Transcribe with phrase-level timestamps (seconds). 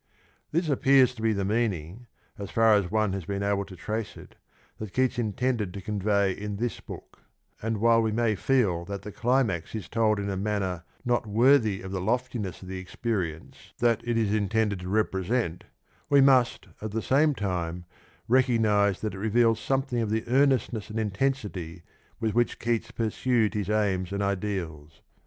[0.51, 4.17] This appears to be the meaning, so fas as one has been able to trace
[4.17, 4.33] it,
[4.79, 7.19] that Keats intended to convey in this book,
[7.61, 11.83] and, while we may feel that the climax is told in a manner not worthy
[11.83, 15.65] of the loftiness of the experience that it is in tended to represent,
[16.09, 17.85] we must at the same time
[18.27, 21.83] recognise that it reveals something of the earnestness and intensity
[22.19, 25.03] with which Keats pursued his aims and ideals.